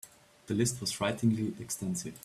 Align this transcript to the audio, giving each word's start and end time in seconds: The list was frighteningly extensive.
The 0.47 0.55
list 0.55 0.81
was 0.81 0.91
frighteningly 0.91 1.53
extensive. 1.59 2.15